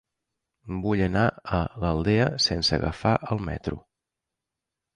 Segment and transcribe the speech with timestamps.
[0.85, 1.25] Vull anar
[1.59, 3.81] a l'Aldea sense agafar el metro.